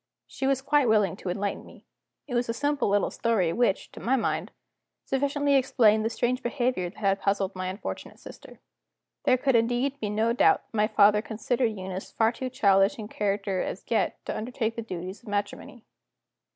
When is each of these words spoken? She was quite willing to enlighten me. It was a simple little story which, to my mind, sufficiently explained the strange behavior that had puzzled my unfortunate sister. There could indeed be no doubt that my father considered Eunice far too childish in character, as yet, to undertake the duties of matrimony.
She 0.25 0.47
was 0.47 0.63
quite 0.63 0.87
willing 0.89 1.15
to 1.17 1.29
enlighten 1.29 1.63
me. 1.63 1.85
It 2.25 2.33
was 2.33 2.49
a 2.49 2.55
simple 2.55 2.89
little 2.89 3.11
story 3.11 3.53
which, 3.53 3.91
to 3.91 3.99
my 3.99 4.15
mind, 4.15 4.49
sufficiently 5.05 5.53
explained 5.53 6.03
the 6.03 6.09
strange 6.09 6.41
behavior 6.41 6.89
that 6.89 6.97
had 6.97 7.21
puzzled 7.21 7.55
my 7.55 7.67
unfortunate 7.67 8.19
sister. 8.19 8.57
There 9.25 9.37
could 9.37 9.55
indeed 9.55 9.99
be 9.99 10.09
no 10.09 10.33
doubt 10.33 10.63
that 10.71 10.75
my 10.75 10.87
father 10.87 11.21
considered 11.21 11.77
Eunice 11.77 12.09
far 12.11 12.31
too 12.31 12.49
childish 12.49 12.97
in 12.97 13.09
character, 13.09 13.61
as 13.61 13.83
yet, 13.89 14.17
to 14.25 14.35
undertake 14.35 14.75
the 14.75 14.81
duties 14.81 15.21
of 15.21 15.29
matrimony. 15.29 15.85